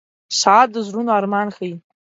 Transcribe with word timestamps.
•ساعت 0.41 0.67
د 0.73 0.75
زړونو 0.87 1.11
ارمان 1.19 1.47
ښيي. 1.55 1.73